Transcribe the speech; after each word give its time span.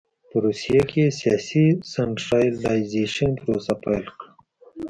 په 0.29 0.35
روسیه 0.45 0.81
کې 0.91 1.03
سیاسي 1.19 1.65
سنټرالایزېشن 1.93 3.31
پروسه 3.41 3.73
پیل 3.83 4.05
کړ. 4.17 4.23